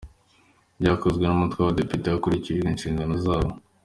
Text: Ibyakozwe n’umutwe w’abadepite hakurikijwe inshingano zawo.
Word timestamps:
Ibyakozwe 0.77 1.23
n’umutwe 1.25 1.57
w’abadepite 1.59 2.07
hakurikijwe 2.13 2.67
inshingano 2.69 3.13
zawo. 3.25 3.51